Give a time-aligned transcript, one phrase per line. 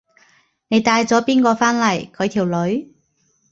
[0.67, 2.09] 你帶咗邊個返嚟？
[2.09, 2.91] 佢條女？